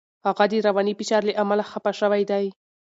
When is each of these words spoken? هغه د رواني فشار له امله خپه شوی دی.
هغه 0.25 0.45
د 0.51 0.53
رواني 0.67 0.93
فشار 0.99 1.21
له 1.29 1.33
امله 1.43 1.63
خپه 1.71 1.91
شوی 1.99 2.23
دی. 2.31 2.45